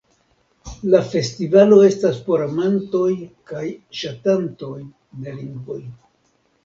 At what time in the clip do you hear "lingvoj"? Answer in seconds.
5.39-5.79